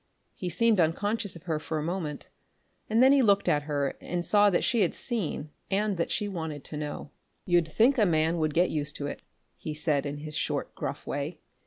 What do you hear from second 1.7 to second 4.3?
a moment, and then he looked at her and